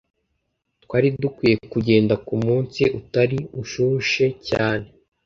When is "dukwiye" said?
1.21-1.55